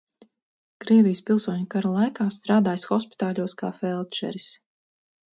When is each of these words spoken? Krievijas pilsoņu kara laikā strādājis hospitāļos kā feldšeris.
Krievijas 0.83 1.19
pilsoņu 1.25 1.67
kara 1.73 1.91
laikā 1.95 2.25
strādājis 2.37 2.85
hospitāļos 2.93 3.55
kā 3.61 3.69
feldšeris. 3.83 4.49